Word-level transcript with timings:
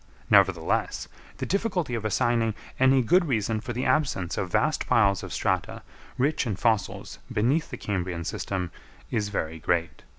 Nevertheless, 0.31 1.07
the 1.37 1.45
difficulty 1.45 1.93
of 1.93 2.03
assigning 2.05 2.55
any 2.79 3.03
good 3.03 3.25
reason 3.27 3.61
for 3.61 3.71
the 3.71 3.85
absence 3.85 4.35
of 4.35 4.51
vast 4.51 4.87
piles 4.87 5.21
of 5.21 5.31
strata 5.31 5.83
rich 6.17 6.47
in 6.47 6.55
fossils 6.55 7.19
beneath 7.31 7.69
the 7.69 7.77
Cambrian 7.77 8.23
system 8.23 8.71
is 9.11 9.29
very 9.29 9.59
great. 9.59 10.01